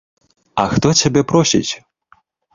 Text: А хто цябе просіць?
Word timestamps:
А 0.63 0.65
хто 0.71 0.87
цябе 1.03 1.21
просіць? 1.33 1.71